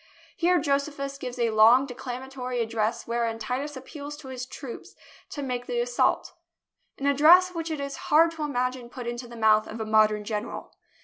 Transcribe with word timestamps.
Here 0.35 0.57
Josephus 0.59 1.19
gives 1.19 1.37
a 1.37 1.51
long 1.51 1.85
declamatory 1.85 2.59
address 2.59 3.05
wherein 3.05 3.37
Titus 3.37 3.77
appeals 3.77 4.17
to 4.17 4.29
his 4.29 4.47
troops 4.47 4.95
to 5.29 5.43
make 5.43 5.67
the 5.67 5.79
assault— 5.79 6.33
an 6.97 7.05
address 7.05 7.49
which 7.53 7.69
it 7.69 7.79
is 7.79 7.97
hard 8.09 8.31
to 8.31 8.41
imagine 8.43 8.89
put 8.89 9.05
into 9.05 9.27
the 9.27 9.35
mouth 9.37 9.67
of 9.67 9.79
a 9.79 9.85
modern 9.85 10.23
general. 10.23 10.71